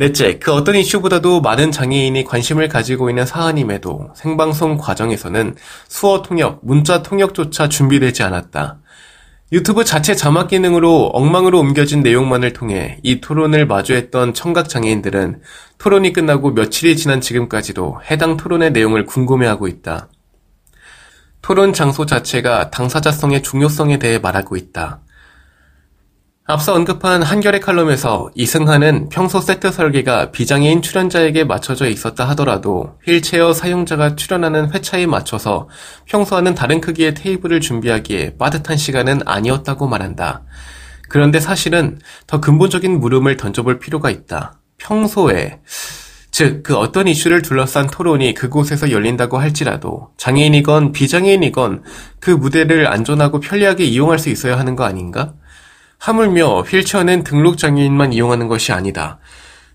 넷째, 0.00 0.38
그 0.38 0.50
어떤 0.54 0.76
이슈보다도 0.76 1.42
많은 1.42 1.70
장애인이 1.70 2.24
관심을 2.24 2.68
가지고 2.68 3.10
있는 3.10 3.26
사안임에도 3.26 4.08
생방송 4.14 4.78
과정에서는 4.78 5.56
수어 5.88 6.22
통역, 6.22 6.60
문자 6.62 7.02
통역조차 7.02 7.68
준비되지 7.68 8.22
않았다. 8.22 8.78
유튜브 9.52 9.84
자체 9.84 10.14
자막 10.14 10.48
기능으로 10.48 11.08
엉망으로 11.12 11.58
옮겨진 11.58 12.02
내용만을 12.02 12.54
통해 12.54 12.98
이 13.02 13.20
토론을 13.20 13.66
마주했던 13.66 14.32
청각 14.32 14.70
장애인들은 14.70 15.42
토론이 15.76 16.14
끝나고 16.14 16.52
며칠이 16.52 16.96
지난 16.96 17.20
지금까지도 17.20 18.00
해당 18.10 18.38
토론의 18.38 18.70
내용을 18.70 19.04
궁금해하고 19.04 19.68
있다. 19.68 20.08
토론 21.42 21.74
장소 21.74 22.06
자체가 22.06 22.70
당사자성의 22.70 23.42
중요성에 23.42 23.98
대해 23.98 24.18
말하고 24.18 24.56
있다. 24.56 25.00
앞서 26.50 26.74
언급한 26.74 27.22
한겨레 27.22 27.60
칼럼에서 27.60 28.28
이승한은 28.34 29.08
평소 29.08 29.40
세트 29.40 29.70
설계가 29.70 30.32
비장애인 30.32 30.82
출연자에게 30.82 31.44
맞춰져 31.44 31.88
있었다 31.88 32.28
하더라도 32.30 32.98
휠체어 33.06 33.52
사용자가 33.52 34.16
출연하는 34.16 34.74
회차에 34.74 35.06
맞춰서 35.06 35.68
평소와는 36.06 36.56
다른 36.56 36.80
크기의 36.80 37.14
테이블을 37.14 37.60
준비하기에 37.60 38.36
빠듯한 38.36 38.76
시간은 38.76 39.20
아니었다고 39.26 39.86
말한다. 39.86 40.42
그런데 41.08 41.38
사실은 41.38 42.00
더 42.26 42.40
근본적인 42.40 42.98
물음을 42.98 43.36
던져볼 43.36 43.78
필요가 43.78 44.10
있다. 44.10 44.58
평소에 44.78 45.60
즉, 46.32 46.64
그 46.64 46.76
어떤 46.76 47.06
이슈를 47.06 47.42
둘러싼 47.42 47.86
토론이 47.86 48.34
그곳에서 48.34 48.90
열린다고 48.90 49.38
할지라도 49.38 50.10
장애인이건 50.16 50.90
비장애인이건 50.90 51.84
그 52.18 52.30
무대를 52.32 52.88
안전하고 52.88 53.38
편리하게 53.38 53.84
이용할 53.84 54.18
수 54.18 54.30
있어야 54.30 54.58
하는 54.58 54.74
거 54.74 54.82
아닌가? 54.82 55.34
하물며 56.00 56.62
휠체어는 56.62 57.24
등록 57.24 57.58
장애인만 57.58 58.14
이용하는 58.14 58.48
것이 58.48 58.72
아니다. 58.72 59.18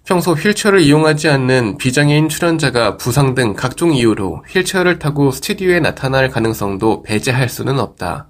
평소 0.05 0.33
휠체어를 0.33 0.81
이용하지 0.81 1.29
않는 1.29 1.77
비장애인 1.77 2.29
출연자가 2.29 2.97
부상 2.97 3.35
등 3.35 3.53
각종 3.53 3.93
이유로 3.93 4.43
휠체어를 4.49 4.97
타고 4.97 5.29
스튜디오에 5.29 5.79
나타날 5.79 6.29
가능성도 6.29 7.03
배제할 7.03 7.47
수는 7.47 7.79
없다. 7.79 8.29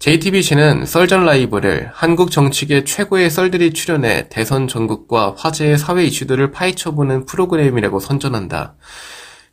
JTBC는 0.00 0.84
썰전 0.84 1.24
라이브를 1.24 1.90
한국 1.94 2.32
정치계 2.32 2.82
최고의 2.82 3.30
썰들이 3.30 3.72
출연해 3.72 4.28
대선 4.28 4.66
전국과 4.66 5.36
화제의 5.38 5.78
사회 5.78 6.04
이슈들을 6.04 6.50
파헤쳐보는 6.50 7.26
프로그램이라고 7.26 8.00
선전한다. 8.00 8.74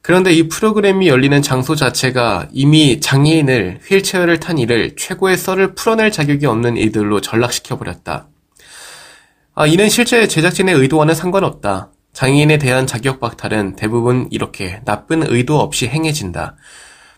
그런데 0.02 0.32
이 0.32 0.48
프로그램이 0.48 1.08
열리는 1.08 1.42
장소 1.42 1.76
자체가 1.76 2.48
이미 2.52 3.00
장애인을 3.00 3.80
휠체어를 3.84 4.40
탄 4.40 4.58
이를 4.58 4.96
최고의 4.96 5.38
썰을 5.38 5.76
풀어낼 5.76 6.12
자격이 6.12 6.46
없는 6.46 6.78
이들로 6.78 7.22
전락시켜버렸다. 7.22 8.28
아, 9.56 9.68
이는 9.68 9.90
실제 9.90 10.28
제작진의 10.28 10.76
의도와는 10.76 11.14
상관없다. 11.14 11.92
장애인에 12.14 12.58
대한 12.58 12.88
자격 12.88 13.20
박탈은 13.20 13.76
대부분 13.76 14.28
이렇게 14.32 14.82
나쁜 14.86 15.22
의도 15.30 15.60
없이 15.60 15.88
행해진다. 15.88 16.56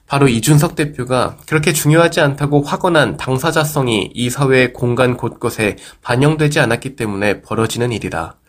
바로 0.08 0.28
이준석 0.28 0.76
대표가 0.76 1.38
그렇게 1.48 1.72
중요하지 1.72 2.20
않다고 2.20 2.64
확언한 2.64 3.16
당사자성이 3.16 4.12
이 4.14 4.30
사회의 4.30 4.74
공간 4.74 5.16
곳곳에 5.16 5.78
반영되지 6.02 6.60
않았기 6.60 6.98
때문에 6.98 7.42
벌어지는 7.42 7.94
일이다. 7.94 8.41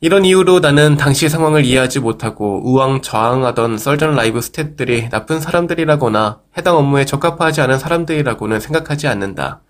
이런 0.00 0.26
이유로 0.26 0.60
나는 0.60 0.98
당시 0.98 1.30
상황을 1.30 1.64
이해하지 1.64 2.00
못하고 2.00 2.60
우왕좌왕하던 2.64 3.78
썰전 3.78 4.14
라이브 4.14 4.42
스태프들이 4.42 5.08
나쁜 5.08 5.40
사람들이라거나 5.40 6.40
해당 6.58 6.76
업무에 6.76 7.06
적합하지 7.06 7.62
않은 7.62 7.78
사람들이라고는 7.78 8.60
생각하지 8.60 9.06
않는다. 9.08 9.62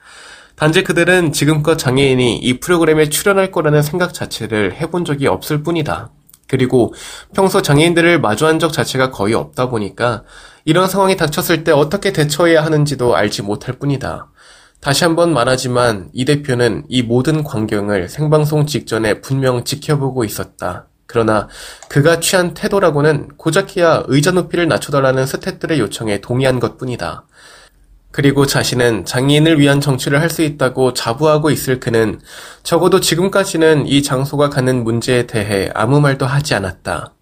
단지 0.56 0.82
그들은 0.82 1.32
지금껏 1.32 1.76
장애인이 1.76 2.38
이 2.38 2.58
프로그램에 2.58 3.08
출연할 3.08 3.52
거라는 3.52 3.82
생각 3.82 4.12
자체를 4.12 4.74
해본 4.74 5.04
적이 5.04 5.28
없을 5.28 5.62
뿐이다. 5.62 6.10
그리고 6.48 6.92
평소 7.32 7.62
장애인들을 7.62 8.20
마주한 8.20 8.58
적 8.58 8.72
자체가 8.72 9.12
거의 9.12 9.34
없다 9.34 9.68
보니까 9.68 10.24
이런 10.64 10.88
상황이 10.88 11.16
닥쳤을 11.16 11.62
때 11.62 11.70
어떻게 11.70 12.12
대처해야 12.12 12.64
하는지도 12.64 13.14
알지 13.14 13.42
못할 13.42 13.78
뿐이다. 13.78 14.28
다시 14.80 15.04
한번 15.04 15.32
말하지만 15.32 16.10
이 16.12 16.24
대표는 16.24 16.84
이 16.88 17.02
모든 17.02 17.42
광경을 17.42 18.08
생방송 18.08 18.66
직전에 18.66 19.20
분명 19.20 19.64
지켜보고 19.64 20.24
있었다. 20.24 20.86
그러나 21.06 21.48
그가 21.88 22.20
취한 22.20 22.54
태도라고는 22.54 23.28
고작해야 23.36 24.04
의자 24.06 24.32
높이를 24.32 24.68
낮춰달라는 24.68 25.26
스태프들의 25.26 25.78
요청에 25.80 26.20
동의한 26.20 26.60
것 26.60 26.78
뿐이다. 26.78 27.26
그리고 28.12 28.46
자신은 28.46 29.04
장애인을 29.04 29.60
위한 29.60 29.80
정치를 29.80 30.20
할 30.20 30.30
수 30.30 30.42
있다고 30.42 30.94
자부하고 30.94 31.50
있을 31.50 31.80
그는 31.80 32.20
적어도 32.62 33.00
지금까지는 33.00 33.86
이 33.86 34.02
장소가 34.02 34.50
갖는 34.50 34.84
문제에 34.84 35.26
대해 35.26 35.70
아무 35.74 36.00
말도 36.00 36.26
하지 36.26 36.54
않았다. 36.54 37.12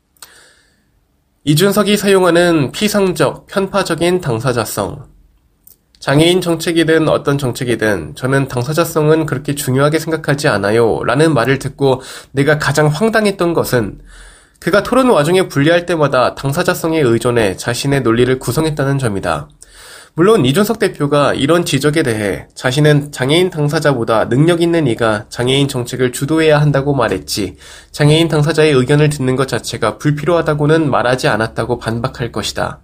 이준석이 1.45 1.97
사용하는 1.97 2.73
피상적, 2.73 3.47
편파적인 3.49 4.21
당사자성, 4.21 5.07
장애인 6.05 6.43
정책이든 6.43 7.09
어떤 7.09 7.39
정책이든 7.39 8.15
저는 8.15 8.49
당사자성은 8.49 9.25
그렇게 9.25 9.55
중요하게 9.55 9.99
생각하지 9.99 10.49
않아요. 10.49 11.03
라는 11.03 11.33
말을 11.33 11.59
듣고 11.59 12.03
내가 12.31 12.59
가장 12.59 12.89
황당했던 12.89 13.55
것은 13.55 14.01
그가 14.61 14.83
토론 14.83 15.09
와중에 15.09 15.49
분리할 15.49 15.87
때마다 15.87 16.35
당사자성에 16.35 17.01
의존해 17.01 17.57
자신의 17.57 18.03
논리를 18.03 18.39
구성했다는 18.39 18.99
점이다. 18.99 19.49
물론 20.13 20.45
이준석 20.45 20.79
대표가 20.79 21.33
이런 21.33 21.65
지적에 21.65 22.03
대해 22.03 22.49
자신은 22.55 23.11
장애인 23.11 23.49
당사자보다 23.49 24.29
능력 24.29 24.61
있는 24.61 24.87
이가 24.87 25.25
장애인 25.31 25.69
정책을 25.69 26.13
주도해야 26.13 26.61
한다고 26.61 26.95
말했지 26.95 27.57
장애인 27.93 28.29
당사자의 28.29 28.73
의견을 28.73 29.09
듣는 29.09 29.37
것 29.37 29.49
자체가 29.49 29.97
불필요하다고는 29.97 30.91
말하지 30.91 31.29
않았다고 31.29 31.79
반박할 31.79 32.31
것이다. 32.31 32.83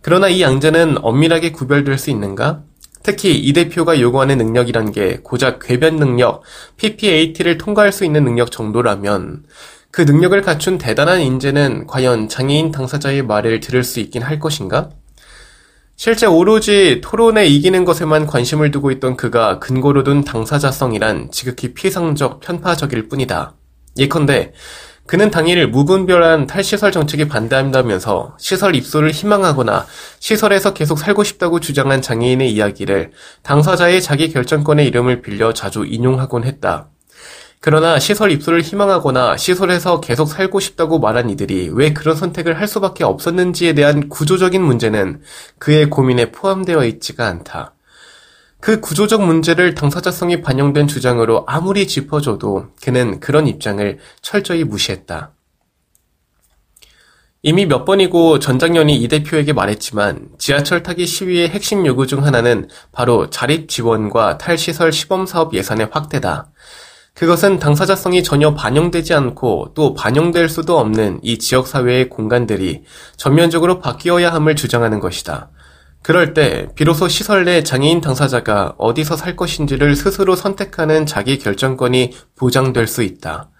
그러나 0.00 0.28
이 0.28 0.40
양자는 0.40 0.98
엄밀하게 1.02 1.52
구별될 1.52 1.98
수 1.98 2.10
있는가? 2.10 2.62
특히 3.02 3.38
이 3.38 3.52
대표가 3.52 4.00
요구하는 4.00 4.38
능력이란 4.38 4.92
게 4.92 5.20
고작 5.22 5.60
궤변 5.60 5.96
능력, 5.96 6.42
PPAT를 6.76 7.58
통과할 7.58 7.92
수 7.92 8.04
있는 8.04 8.24
능력 8.24 8.50
정도라면 8.50 9.44
그 9.90 10.02
능력을 10.02 10.40
갖춘 10.42 10.78
대단한 10.78 11.20
인재는 11.20 11.86
과연 11.86 12.28
장애인 12.28 12.70
당사자의 12.70 13.22
말을 13.22 13.60
들을 13.60 13.82
수 13.82 14.00
있긴 14.00 14.22
할 14.22 14.38
것인가? 14.38 14.90
실제 15.96 16.26
오로지 16.26 17.00
토론에 17.02 17.46
이기는 17.46 17.84
것에만 17.84 18.26
관심을 18.26 18.70
두고 18.70 18.92
있던 18.92 19.16
그가 19.16 19.58
근거로 19.58 20.04
둔 20.04 20.22
당사자성이란 20.22 21.30
지극히 21.32 21.74
피상적, 21.74 22.40
편파적일 22.40 23.08
뿐이다. 23.08 23.54
예컨대 23.96 24.52
그는 25.08 25.30
당일 25.30 25.66
무분별한 25.68 26.46
탈시설 26.46 26.92
정책에 26.92 27.28
반대한다면서 27.28 28.36
시설 28.38 28.76
입소를 28.76 29.10
희망하거나 29.10 29.86
시설에서 30.20 30.74
계속 30.74 30.98
살고 30.98 31.24
싶다고 31.24 31.60
주장한 31.60 32.02
장애인의 32.02 32.52
이야기를 32.52 33.12
당사자의 33.42 34.02
자기 34.02 34.30
결정권의 34.30 34.86
이름을 34.86 35.22
빌려 35.22 35.54
자주 35.54 35.86
인용하곤 35.86 36.44
했다. 36.44 36.90
그러나 37.60 37.98
시설 37.98 38.30
입소를 38.32 38.60
희망하거나 38.60 39.38
시설에서 39.38 40.02
계속 40.02 40.26
살고 40.26 40.60
싶다고 40.60 40.98
말한 40.98 41.30
이들이 41.30 41.70
왜 41.72 41.94
그런 41.94 42.14
선택을 42.14 42.60
할 42.60 42.68
수밖에 42.68 43.02
없었는지에 43.04 43.72
대한 43.72 44.10
구조적인 44.10 44.60
문제는 44.60 45.22
그의 45.58 45.88
고민에 45.88 46.32
포함되어 46.32 46.84
있지가 46.84 47.26
않다. 47.26 47.72
그 48.60 48.80
구조적 48.80 49.24
문제를 49.24 49.74
당사자성이 49.74 50.42
반영된 50.42 50.88
주장으로 50.88 51.44
아무리 51.46 51.86
짚어줘도 51.86 52.68
그는 52.82 53.20
그런 53.20 53.46
입장을 53.46 53.98
철저히 54.20 54.64
무시했다. 54.64 55.32
이미 57.42 57.66
몇 57.66 57.84
번이고 57.84 58.40
전작년이 58.40 58.96
이 58.96 59.06
대표에게 59.06 59.52
말했지만 59.52 60.30
지하철 60.38 60.82
타기 60.82 61.06
시위의 61.06 61.50
핵심 61.50 61.86
요구 61.86 62.08
중 62.08 62.24
하나는 62.24 62.68
바로 62.90 63.30
자립 63.30 63.68
지원과 63.68 64.38
탈시설 64.38 64.90
시범 64.90 65.24
사업 65.24 65.54
예산의 65.54 65.90
확대다. 65.92 66.50
그것은 67.14 67.60
당사자성이 67.60 68.24
전혀 68.24 68.54
반영되지 68.54 69.14
않고 69.14 69.72
또 69.74 69.94
반영될 69.94 70.48
수도 70.48 70.78
없는 70.78 71.20
이 71.22 71.38
지역사회의 71.38 72.08
공간들이 72.08 72.82
전면적으로 73.16 73.78
바뀌어야 73.78 74.32
함을 74.32 74.56
주장하는 74.56 74.98
것이다. 74.98 75.50
그럴 76.02 76.32
때 76.32 76.68
비로소 76.74 77.08
시설 77.08 77.44
내 77.44 77.62
장애인 77.62 78.00
당사자가 78.00 78.74
어디서 78.78 79.16
살 79.16 79.36
것인지를 79.36 79.96
스스로 79.96 80.36
선택하는 80.36 81.06
자기 81.06 81.38
결정권이 81.38 82.14
보장될 82.36 82.86
수 82.86 83.02
있다. 83.02 83.50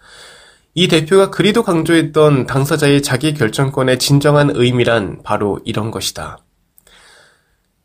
이 0.74 0.88
대표가 0.88 1.30
그리도 1.30 1.64
강조했던 1.64 2.46
당사자의 2.46 3.02
자기 3.02 3.34
결정권의 3.34 3.98
진정한 3.98 4.50
의미란 4.54 5.22
바로 5.24 5.58
이런 5.64 5.90
것이다. 5.90 6.38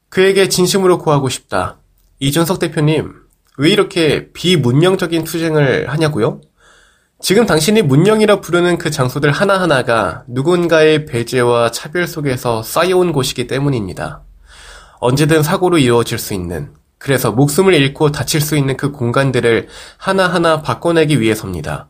그에게 0.10 0.48
진심으로 0.48 1.00
구하고 1.00 1.28
싶다. 1.28 1.80
이준석 2.20 2.60
대표님, 2.60 3.13
왜 3.58 3.70
이렇게 3.72 4.32
비문명적인 4.32 5.24
투쟁을 5.24 5.89
하냐고요? 5.89 6.42
지금 7.20 7.46
당신이 7.46 7.82
문명이라 7.82 8.42
부르는 8.42 8.78
그 8.78 8.92
장소들 8.92 9.32
하나하나가 9.32 10.24
누군가의 10.28 11.06
배제와 11.06 11.72
차별 11.72 12.06
속에서 12.06 12.62
쌓여온 12.62 13.12
곳이기 13.12 13.48
때문입니다. 13.48 14.24
언제든 15.06 15.44
사고로 15.44 15.80
이루어질 15.80 16.18
수 16.18 16.34
있는 16.34 16.72
그래서 16.98 17.34
목숨을 17.34 17.74
잃고 17.74 18.13
다칠 18.13 18.39
수 18.39 18.56
있는 18.56 18.78
그 18.78 18.94
공간들을 18.94 19.68
하나하나 19.98 20.62
바꿔내기 20.62 21.20
위해서입니다. 21.20 21.89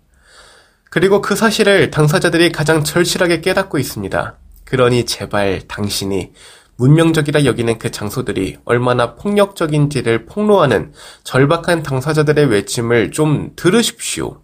그리고 0.90 1.22
그 1.22 1.36
사실을 1.36 1.92
당사자들이 1.92 2.52
가장 2.52 2.84
절실하게 2.84 3.42
깨닫고 3.42 3.78
있습니다. 3.78 4.38
그러니 4.64 5.06
제발 5.06 5.62
당신이 5.68 6.32
문명적이라 6.78 7.46
여기는 7.46 7.78
그 7.78 7.92
장소들이 7.92 8.58
얼마나 8.66 9.14
폭력적인지를 9.14 10.26
폭로하는 10.26 10.92
절박한 11.24 11.84
당사자들의 11.84 12.48
외침을 12.48 13.12
좀 13.12 13.52
들으십시오. 13.56 14.43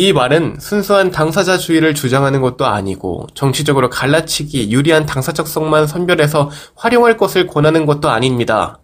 이 0.00 0.12
말은 0.12 0.58
순수한 0.60 1.10
당사자주의를 1.10 1.92
주장하는 1.92 2.40
것도 2.40 2.66
아니고 2.66 3.26
정치적으로 3.34 3.90
갈라치기 3.90 4.70
유리한 4.70 5.06
당사적성만 5.06 5.88
선별해서 5.88 6.52
활용할 6.76 7.16
것을 7.16 7.48
권하는 7.48 7.84
것도 7.84 8.08
아닙니다. 8.08 8.78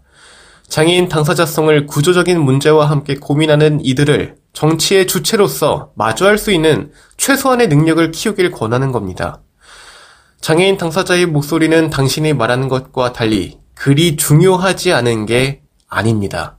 장애인 0.66 1.08
당사자성을 1.08 1.86
구조적인 1.86 2.40
문제와 2.40 2.90
함께 2.90 3.14
고민하는 3.14 3.78
이들을 3.84 4.34
정치의 4.54 5.06
주체로서 5.06 5.92
마주할 5.94 6.36
수 6.36 6.50
있는 6.50 6.90
최소한의 7.16 7.68
능력을 7.68 8.10
키우길 8.10 8.50
권하는 8.50 8.90
겁니다. 8.90 9.40
장애인 10.40 10.78
당사자의 10.78 11.26
목소리는 11.26 11.90
당신이 11.90 12.32
말하는 12.32 12.66
것과 12.66 13.12
달리 13.12 13.60
그리 13.76 14.16
중요하지 14.16 14.92
않은 14.92 15.26
게 15.26 15.60
아닙니다. 15.88 16.58